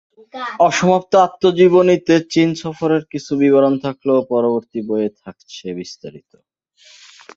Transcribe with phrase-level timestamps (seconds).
[0.59, 6.31] অসমাপ্ত আত্মজীবনীতে চীন সফরের কিছু বিবরণ থাকলেও পরবর্তী বইয়ে থাকছে বিস্তারিত।